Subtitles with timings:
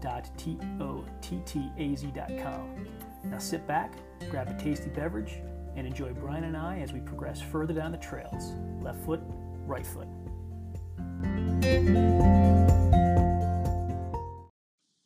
[0.00, 2.86] www.tottaz.com.
[3.24, 3.94] Now sit back,
[4.30, 5.40] grab a tasty beverage,
[5.76, 8.52] and enjoy Bryan and I as we progress further down the trails.
[8.82, 9.20] Left foot,
[9.66, 10.08] right foot.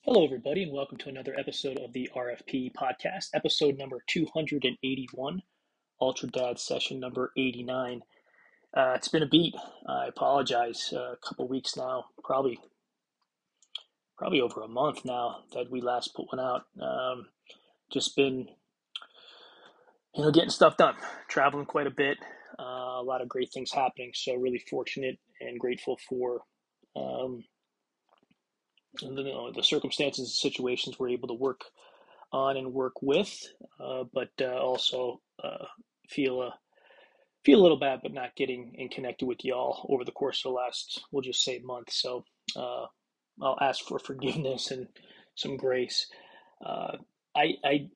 [0.03, 5.43] Hello, everybody, and welcome to another episode of the RFP podcast, episode number 281,
[6.01, 8.03] Ultra Dad session number 89.
[8.73, 9.55] Uh, it's been a beat.
[9.89, 10.93] I apologize.
[10.95, 12.61] Uh, a couple weeks now, probably
[14.25, 16.63] probably over a month now that we last put one out.
[16.81, 17.27] Um,
[17.93, 18.49] just been,
[20.15, 20.95] you know, getting stuff done,
[21.29, 22.17] traveling quite a bit,
[22.59, 24.13] uh, a lot of great things happening.
[24.15, 26.41] So really fortunate and grateful for
[26.97, 27.45] um,
[29.03, 31.61] you know, the circumstances and situations we're able to work
[32.33, 33.39] on and work with,
[33.79, 35.67] uh, but uh, also uh,
[36.09, 36.55] feel a
[37.45, 40.53] feel a little bad, but not getting and connected with y'all over the course of
[40.53, 41.93] the last, we'll just say, month.
[41.93, 42.25] So
[42.57, 42.87] uh,
[43.43, 44.89] I'll ask for forgiveness and
[45.35, 46.07] some grace.
[46.65, 46.99] Uh,
[47.37, 47.89] I, I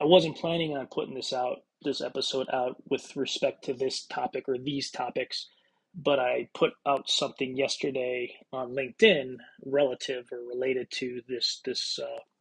[0.00, 4.44] I wasn't planning on putting this out, this episode out with respect to this topic
[4.48, 5.48] or these topics,
[5.94, 12.34] but I put out something yesterday on LinkedIn relative or related to this this uh,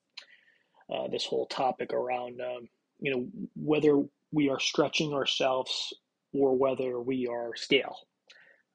[0.94, 2.70] uh, this whole topic around um,
[3.00, 5.94] you know whether we are stretching ourselves
[6.34, 7.98] or whether we are stale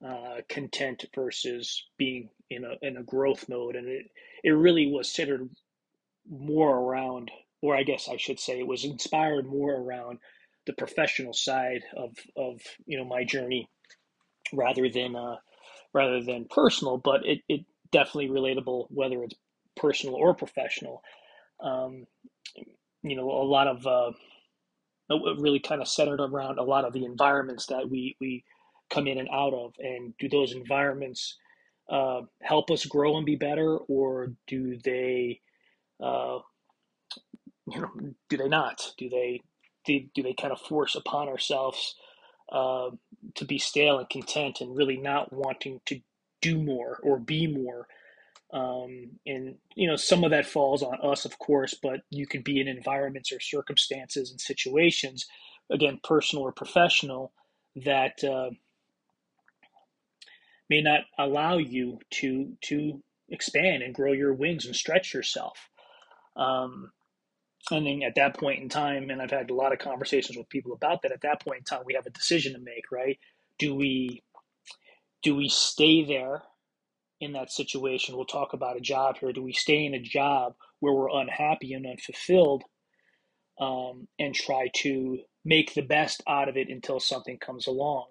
[0.06, 4.06] uh, content versus being in a in a growth mode, and it
[4.42, 5.48] it really was centered
[6.28, 7.30] more around,
[7.62, 10.19] or I guess I should say, it was inspired more around
[10.66, 13.69] the professional side of of you know my journey,
[14.53, 15.37] rather than uh,
[15.92, 16.98] rather than personal.
[16.98, 19.36] But it it definitely relatable whether it's
[19.76, 21.03] personal or professional.
[21.62, 22.06] Um,
[23.03, 24.12] you know, a lot of uh,
[25.38, 28.44] really kind of centered around a lot of the environments that we we
[28.91, 31.36] come in and out of and do those environments
[31.89, 35.41] uh, help us grow and be better or do they
[36.03, 36.39] uh,
[37.71, 37.91] you know
[38.28, 38.93] do they not?
[38.99, 39.41] Do they
[39.87, 41.95] do, do they kind of force upon ourselves
[42.53, 42.91] uh,
[43.34, 46.00] to be stale and content and really not wanting to
[46.43, 47.87] do more or be more?
[48.53, 52.45] Um, and you know some of that falls on us of course but you could
[52.45, 55.27] be in environments or circumstances and situations
[55.72, 57.33] again personal or professional
[57.75, 58.51] that uh,
[60.70, 65.58] may not allow you to to expand and grow your wings and stretch yourself.
[66.36, 66.92] Um,
[67.70, 70.48] and then at that point in time, and I've had a lot of conversations with
[70.50, 71.12] people about that.
[71.12, 73.19] At that point in time, we have a decision to make, right?
[73.58, 74.22] Do we
[75.22, 76.42] do we stay there
[77.20, 78.16] in that situation?
[78.16, 79.32] We'll talk about a job here.
[79.32, 82.64] Do we stay in a job where we're unhappy and unfulfilled,
[83.60, 88.06] um, and try to make the best out of it until something comes along,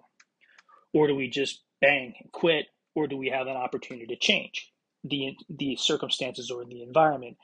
[0.93, 4.71] or do we just bang and quit, or do we have an opportunity to change
[5.05, 7.37] the the circumstances or the environment?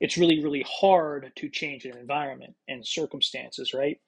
[0.00, 3.98] It's really really hard to change an environment and circumstances, right?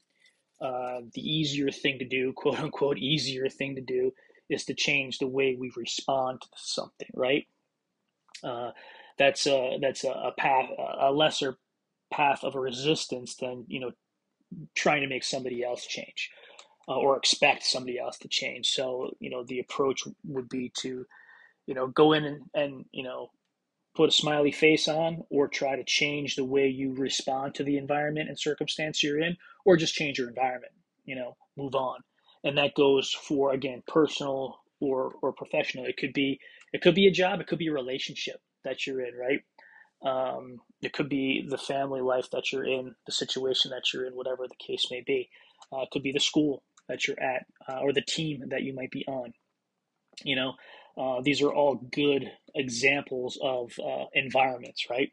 [0.61, 4.13] Uh, the easier thing to do, quote unquote, easier thing to do,
[4.51, 7.47] is to change the way we respond to something, right?
[8.45, 8.73] Uh,
[9.19, 10.69] that's a that's a, a path,
[11.01, 11.59] a lesser
[12.13, 13.93] path of a resistance than you know
[14.77, 16.31] trying to make somebody else change
[16.89, 18.69] uh, or expect somebody else to change.
[18.69, 21.05] So, you know, the approach would be to,
[21.67, 23.31] you know, go in and, and you know,
[23.97, 27.79] put a smiley face on or try to change the way you respond to the
[27.79, 30.73] environment and circumstance you're in, or just change your environment,
[31.05, 32.01] you know, move on.
[32.45, 35.87] And that goes for, again, personal or, or professional.
[35.87, 36.39] It could be,
[36.73, 37.41] it could be a job.
[37.41, 39.41] It could be a relationship that you're in, right?
[40.05, 44.15] Um, it could be the family life that you're in, the situation that you're in,
[44.15, 45.31] whatever the case may be.
[45.73, 48.75] Uh, it could be the school that you're at uh, or the team that you
[48.75, 49.33] might be on.
[50.23, 50.55] You know,
[50.97, 55.13] uh, these are all good examples of uh, environments, right?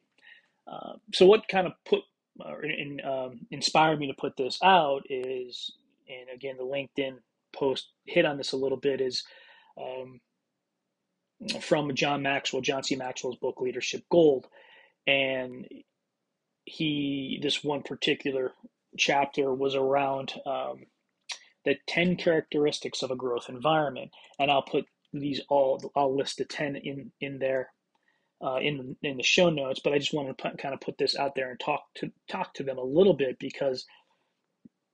[0.65, 2.01] Uh, so, what kind of put
[2.39, 5.73] or in, um, inspired me to put this out is,
[6.07, 7.17] and again, the LinkedIn
[7.53, 9.23] post hit on this a little bit is
[9.79, 10.19] um,
[11.61, 12.95] from John Maxwell, John C.
[12.95, 14.47] Maxwell's book Leadership Gold,
[15.05, 15.67] and
[16.65, 18.51] he this one particular
[18.97, 20.85] chapter was around um,
[21.65, 24.11] the 10 characteristics of a growth environment.
[24.39, 27.69] And I'll put these all, I'll list the 10 in, in there
[28.43, 29.79] uh, in in the show notes.
[29.83, 32.11] But I just want to put, kind of put this out there and talk to
[32.29, 33.85] talk to them a little bit because,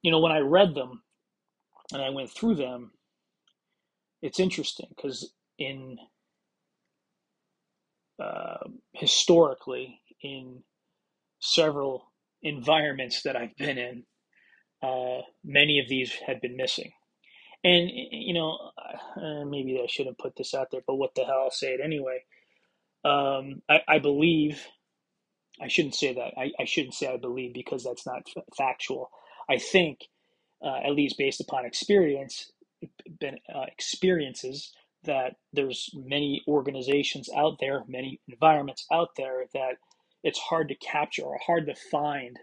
[0.03, 1.01] you know, when I read them
[1.93, 2.91] and I went through them,
[4.21, 5.97] it's interesting because in
[8.21, 8.57] uh,
[8.93, 10.63] historically in
[11.39, 12.11] several
[12.43, 14.03] environments that I've been in,
[14.81, 16.91] uh, many of these had been missing.
[17.63, 18.57] And, you know,
[19.17, 21.81] uh, maybe I shouldn't put this out there, but what the hell, I'll say it
[21.83, 22.23] anyway.
[23.03, 24.65] Um, I, I, believe,
[25.61, 26.33] I shouldn't say that.
[26.37, 29.09] I, I, shouldn't say I believe because that's not f- factual.
[29.49, 29.99] I think,
[30.63, 32.51] uh, at least based upon experience,
[33.19, 34.71] been, uh, experiences,
[35.03, 39.75] that there's many organizations out there, many environments out there that
[40.23, 42.37] it's hard to capture or hard to find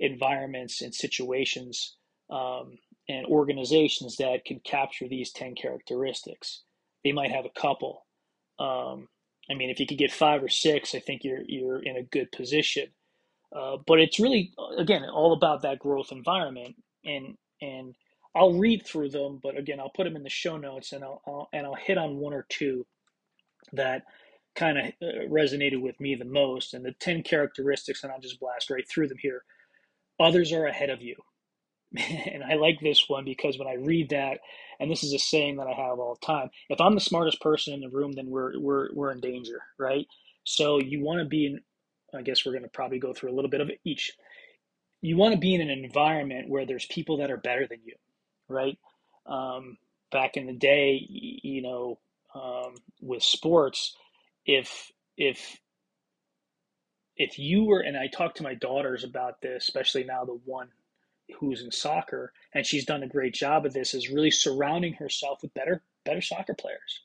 [0.00, 1.96] environments and situations
[2.30, 2.78] um,
[3.08, 6.62] and organizations that can capture these 10 characteristics.
[7.04, 8.06] They might have a couple.
[8.58, 9.08] Um,
[9.50, 12.02] I mean, if you could get five or six, I think you're you're in a
[12.02, 12.88] good position.
[13.56, 17.96] Uh, but it's really, again, all about that growth environment, and and
[18.36, 21.22] I'll read through them, but again, I'll put them in the show notes, and I'll,
[21.26, 22.86] I'll and I'll hit on one or two
[23.72, 24.04] that
[24.56, 28.40] kind of uh, resonated with me the most, and the ten characteristics, and I'll just
[28.40, 29.44] blast right through them here.
[30.20, 31.16] Others are ahead of you,
[31.96, 34.40] and I like this one because when I read that,
[34.80, 37.40] and this is a saying that I have all the time: if I'm the smartest
[37.42, 40.06] person in the room, then we're we're we're in danger, right?
[40.44, 41.60] So you want to be in.
[42.16, 44.12] I guess we're going to probably go through a little bit of each.
[45.02, 47.94] You want to be in an environment where there's people that are better than you
[48.50, 48.78] right?
[49.26, 49.78] Um,
[50.12, 52.00] back in the day, you know,
[52.34, 53.96] um, with sports,
[54.46, 55.58] if if
[57.16, 60.68] if you were, and I talk to my daughters about this, especially now the one
[61.38, 65.40] who's in soccer, and she's done a great job of this, is really surrounding herself
[65.42, 67.00] with better better soccer players.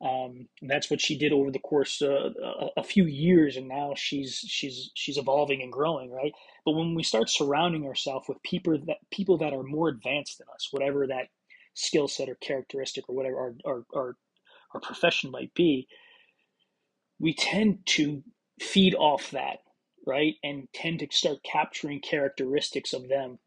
[0.00, 3.94] Um, that's what she did over the course uh, a, a few years, and now
[3.96, 6.32] she's she's she's evolving and growing, right?
[6.64, 10.48] But when we start surrounding ourselves with people that people that are more advanced than
[10.54, 11.28] us, whatever that
[11.74, 14.16] skill set or characteristic or whatever our, our our
[14.74, 15.86] our profession might be,
[17.20, 18.22] we tend to
[18.60, 19.58] feed off that,
[20.06, 20.34] right?
[20.42, 23.38] And tend to start capturing characteristics of them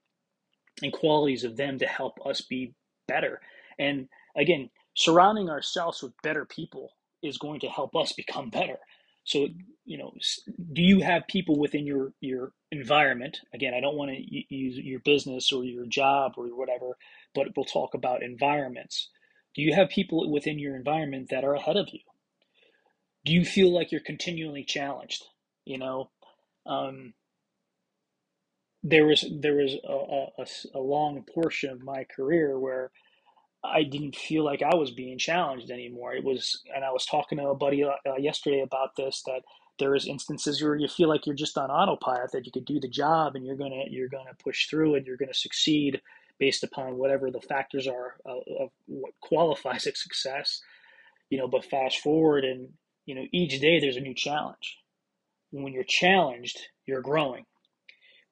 [0.81, 2.73] and qualities of them to help us be
[3.07, 3.41] better.
[3.79, 6.91] And again, surrounding ourselves with better people
[7.23, 8.77] is going to help us become better.
[9.23, 9.47] So,
[9.85, 10.13] you know,
[10.73, 13.39] do you have people within your your environment?
[13.53, 16.97] Again, I don't want to use your business or your job or whatever,
[17.33, 19.09] but we'll talk about environments.
[19.55, 22.01] Do you have people within your environment that are ahead of you?
[23.25, 25.23] Do you feel like you're continually challenged?
[25.65, 26.11] You know,
[26.67, 27.13] um,
[28.83, 32.91] there was there was a, a, a long portion of my career where
[33.63, 36.13] I didn't feel like I was being challenged anymore.
[36.15, 39.41] It was, and I was talking to a buddy uh, yesterday about this that
[39.79, 42.79] there is instances where you feel like you're just on autopilot that you could do
[42.79, 46.01] the job and you're gonna you're gonna push through and you're gonna succeed
[46.39, 50.61] based upon whatever the factors are of, of what qualifies as success.
[51.29, 52.69] You know, but fast forward and
[53.05, 54.77] you know each day there's a new challenge.
[55.51, 57.45] When you're challenged, you're growing.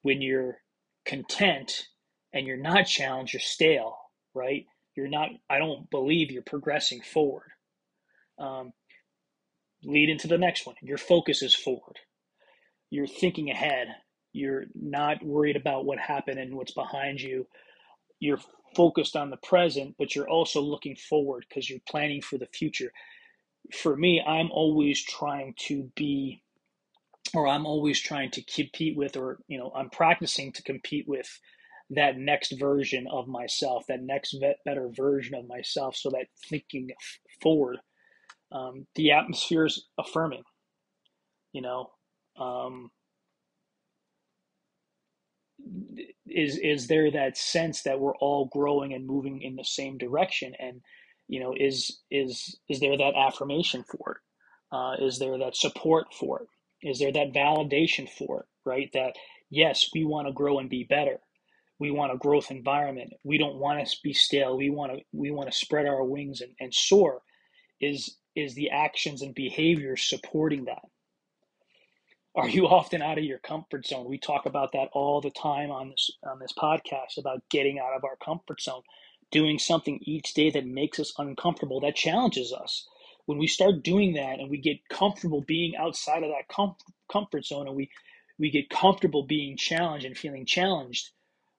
[0.02, 0.58] When you're
[1.06, 1.88] content
[2.32, 3.96] and you're not challenged, you're stale,
[4.34, 4.66] right?
[4.96, 7.50] you're not i don't believe you're progressing forward
[8.38, 8.72] um,
[9.84, 11.98] lead into the next one your focus is forward
[12.90, 13.88] you're thinking ahead
[14.32, 17.46] you're not worried about what happened and what's behind you
[18.20, 18.40] you're
[18.76, 22.92] focused on the present but you're also looking forward because you're planning for the future
[23.72, 26.42] for me i'm always trying to be
[27.34, 31.28] or i'm always trying to compete with or you know i'm practicing to compete with
[31.90, 36.88] that next version of myself, that next better version of myself, so that thinking
[37.42, 37.76] forward,
[38.52, 40.42] um, the atmosphere is affirming.
[41.52, 41.90] You know,
[42.38, 42.90] um,
[46.26, 50.54] is is there that sense that we're all growing and moving in the same direction,
[50.58, 50.82] and
[51.28, 54.76] you know, is is is there that affirmation for it?
[54.76, 56.88] Uh, is there that support for it?
[56.88, 58.46] Is there that validation for it?
[58.64, 58.90] Right?
[58.92, 59.14] That
[59.50, 61.20] yes, we want to grow and be better
[61.78, 65.30] we want a growth environment we don't want to be stale we want to we
[65.30, 67.20] want to spread our wings and, and soar
[67.80, 70.82] is is the actions and behaviors supporting that
[72.36, 75.70] are you often out of your comfort zone we talk about that all the time
[75.70, 78.82] on this on this podcast about getting out of our comfort zone
[79.32, 82.88] doing something each day that makes us uncomfortable that challenges us
[83.26, 86.76] when we start doing that and we get comfortable being outside of that com-
[87.12, 87.90] comfort zone and we
[88.38, 91.04] we get comfortable being challenged and feeling challenged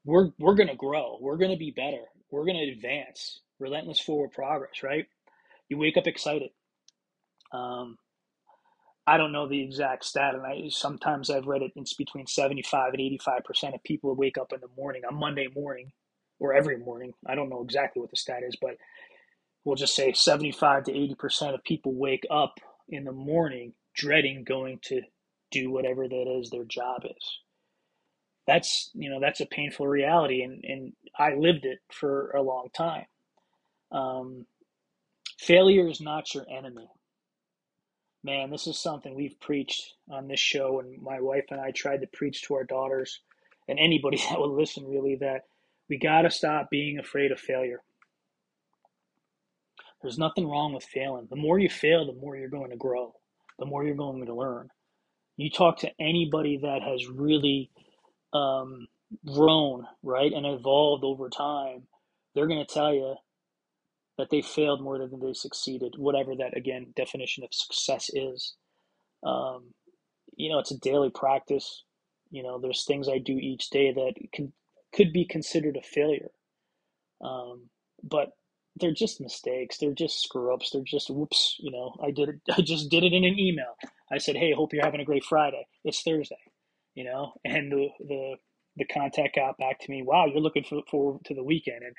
[0.05, 1.19] we're we're going to grow.
[1.21, 2.03] We're going to be better.
[2.31, 3.41] We're going to advance.
[3.59, 5.05] Relentless forward progress, right?
[5.69, 6.51] You wake up excited.
[7.53, 7.97] Um,
[9.07, 11.73] I don't know the exact stat, and I sometimes I've read it.
[11.75, 15.47] It's between seventy-five and eighty-five percent of people wake up in the morning on Monday
[15.55, 15.91] morning,
[16.39, 17.13] or every morning.
[17.27, 18.77] I don't know exactly what the stat is, but
[19.65, 22.55] we'll just say seventy-five to eighty percent of people wake up
[22.89, 25.01] in the morning dreading going to
[25.51, 27.39] do whatever that is their job is.
[28.47, 32.69] That's you know that's a painful reality, and and I lived it for a long
[32.75, 33.05] time.
[33.91, 34.45] Um,
[35.39, 36.87] failure is not your enemy
[38.23, 42.01] man, this is something we've preached on this show, and my wife and I tried
[42.01, 43.21] to preach to our daughters
[43.67, 45.43] and anybody that will listen really that
[45.89, 47.81] we got to stop being afraid of failure.
[50.01, 51.27] There's nothing wrong with failing.
[51.29, 53.13] The more you fail, the more you're going to grow,
[53.57, 54.69] the more you're going to learn.
[55.37, 57.71] You talk to anybody that has really
[58.33, 58.87] um,
[59.25, 61.83] grown, right, and evolved over time,
[62.33, 63.15] they're going to tell you
[64.17, 68.55] that they failed more than they succeeded, whatever that again definition of success is.
[69.25, 69.73] Um,
[70.37, 71.83] you know, it's a daily practice.
[72.29, 74.53] You know, there's things I do each day that can
[74.95, 76.31] could be considered a failure,
[77.23, 77.69] um,
[78.03, 78.29] but
[78.77, 79.77] they're just mistakes.
[79.77, 80.71] They're just screw ups.
[80.71, 81.57] They're just whoops.
[81.59, 82.35] You know, I did it.
[82.57, 83.75] I just did it in an email.
[84.11, 85.67] I said, "Hey, hope you're having a great Friday.
[85.83, 86.35] It's Thursday."
[86.95, 88.35] You know, and the the
[88.77, 90.03] the contact got back to me.
[90.03, 91.93] Wow, you're looking for, forward to the weekend, and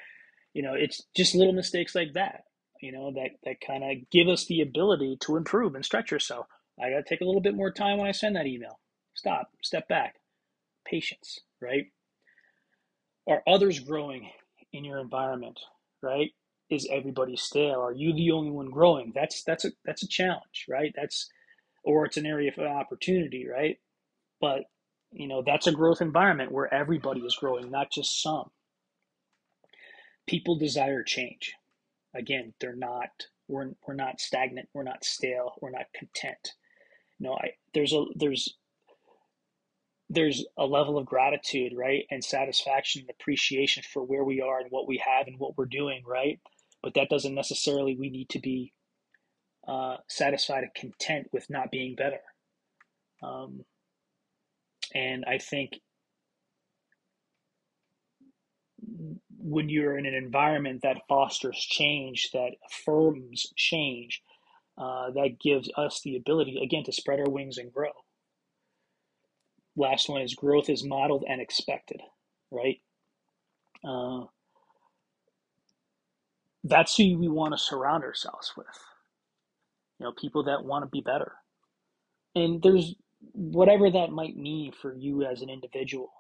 [0.57, 2.45] you know, it's just little mistakes like that,
[2.81, 6.49] you know, that, that kind of give us the ability to improve and stretch ourselves.
[6.83, 8.81] I got to take a little bit more time when I send that email.
[9.15, 10.15] Stop, step back,
[10.87, 11.85] patience, right?
[13.29, 14.31] Are others growing
[14.73, 15.61] in your environment,
[16.03, 16.31] right?
[16.71, 17.81] Is everybody stale?
[17.81, 19.13] Are you the only one growing?
[19.15, 20.93] That's that's a that's a challenge, right?
[20.97, 21.29] That's
[21.85, 23.79] or it's an area of opportunity, right?
[24.41, 24.65] But
[25.13, 28.51] you know that's a growth environment where everybody is growing, not just some
[30.27, 31.55] people desire change.
[32.15, 33.11] Again, they're not
[33.49, 36.53] we're, we're not stagnant, we're not stale, we're not content.
[37.21, 38.57] No, I there's a there's
[40.11, 42.05] there's a level of gratitude, right?
[42.11, 45.67] And satisfaction and appreciation for where we are and what we have and what we're
[45.67, 46.41] doing, right?
[46.83, 48.73] But that doesn't necessarily we need to be
[49.67, 52.21] uh, satisfied and content with not being better.
[53.23, 53.65] Um,
[54.95, 55.81] and I think
[59.39, 64.23] when you're in an environment that fosters change, that affirms change,
[64.79, 67.91] uh, that gives us the ability, again, to spread our wings and grow.
[69.77, 72.01] Last one is growth is modeled and expected,
[72.51, 72.81] right?
[73.87, 74.25] Uh,
[76.65, 78.67] that's who we want to surround ourselves with.
[79.99, 81.33] You know, people that want to be better.
[82.35, 82.95] And there's
[83.33, 86.13] whatever that might mean for you as an individual.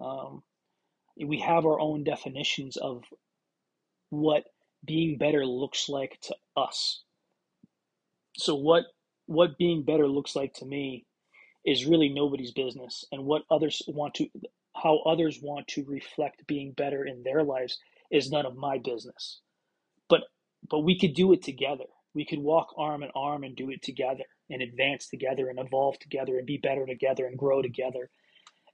[0.00, 0.42] Um,
[1.16, 3.04] we have our own definitions of
[4.10, 4.44] what
[4.84, 7.02] being better looks like to us.
[8.36, 8.84] So what
[9.26, 11.06] what being better looks like to me
[11.64, 14.28] is really nobody's business and what others want to
[14.76, 17.78] how others want to reflect being better in their lives
[18.10, 19.40] is none of my business.
[20.08, 20.22] But
[20.68, 21.84] but we could do it together.
[22.14, 25.98] We could walk arm in arm and do it together and advance together and evolve
[25.98, 28.10] together and be better together and grow together.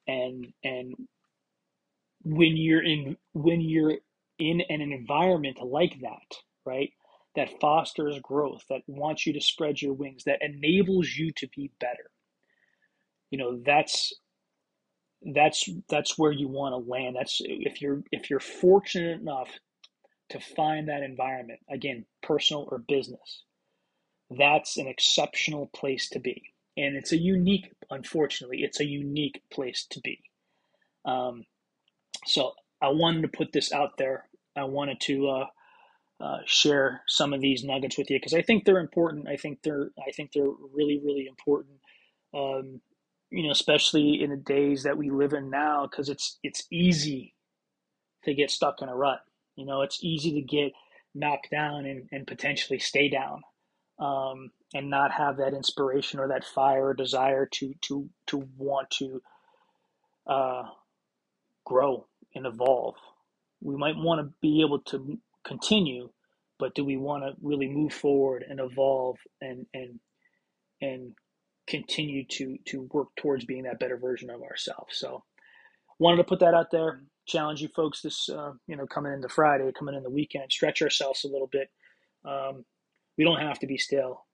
[0.07, 0.95] And and
[2.23, 3.99] when you're in when you're
[4.39, 6.91] in an environment like that, right?
[7.37, 11.71] That fosters growth, that wants you to spread your wings, that enables you to be
[11.79, 12.11] better.
[13.31, 14.13] You know, that's
[15.23, 17.17] that's that's where you want to land.
[17.17, 19.51] That's if you're if you're fortunate enough
[20.31, 23.45] to find that environment, again, personal or business,
[24.31, 26.43] that's an exceptional place to be.
[26.77, 30.21] And it's a unique, unfortunately, it's a unique place to be.
[31.05, 31.45] Um,
[32.27, 34.29] so I wanted to put this out there.
[34.57, 35.47] I wanted to uh,
[36.25, 39.29] uh, share some of these nuggets with you because I think they're important.
[39.29, 41.79] I think they're I think they're really really important.
[42.35, 42.81] Um,
[43.31, 47.35] you know, especially in the days that we live in now, because it's it's easy
[48.25, 49.21] to get stuck in a rut.
[49.57, 50.73] You know, it's easy to get
[51.15, 53.43] knocked down and, and potentially stay down,
[53.99, 58.91] um, and not have that inspiration or that fire or desire to to to want
[58.93, 59.23] to
[60.27, 60.65] uh,
[61.67, 62.97] grow and evolve.
[63.63, 66.11] We might want to be able to continue,
[66.59, 70.01] but do we want to really move forward and evolve and and
[70.83, 71.15] and
[71.71, 74.99] continue to to work towards being that better version of ourselves?
[74.99, 75.25] So,
[75.99, 77.03] wanted to put that out there.
[77.27, 80.83] Challenge you folks this uh, you know coming into Friday, coming in the weekend, stretch
[80.83, 81.71] ourselves a little bit.
[82.27, 82.65] Um,
[83.19, 84.27] we don't have to be stale.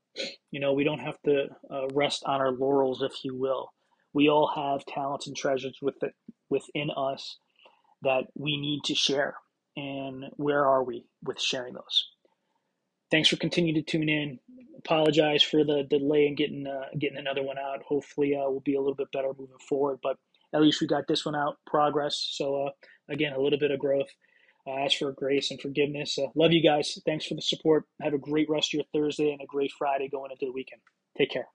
[0.50, 3.70] You know, we don't have to uh, rest on our laurels, if you will.
[4.14, 6.14] We all have talents and treasures with it,
[6.48, 7.38] within us
[8.02, 9.36] that we need to share.
[9.76, 12.08] And where are we with sharing those?
[13.10, 14.38] Thanks for continuing to tune in.
[14.78, 17.82] Apologize for the delay in getting uh, getting another one out.
[17.82, 19.98] Hopefully, uh, we'll be a little bit better moving forward.
[20.02, 20.16] But
[20.54, 21.56] at least we got this one out.
[21.66, 22.26] Progress.
[22.32, 22.70] So uh,
[23.08, 24.08] again, a little bit of growth.
[24.66, 26.18] Uh, ask for grace and forgiveness.
[26.18, 26.98] Uh, love you guys.
[27.06, 27.84] Thanks for the support.
[28.02, 30.80] Have a great rest of your Thursday and a great Friday going into the weekend.
[31.16, 31.46] Take care.